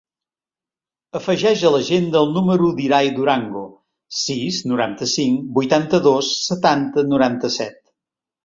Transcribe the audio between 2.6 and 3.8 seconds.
de l'Irai Durango: